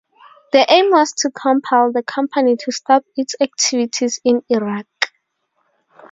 The 0.51 0.65
aim 0.67 0.89
was 0.89 1.13
to 1.17 1.29
compel 1.29 1.91
the 1.91 2.01
company 2.01 2.57
to 2.61 2.71
stop 2.71 3.05
its 3.15 3.35
activities 3.39 4.19
in 4.25 4.41
Iraq. 4.49 4.87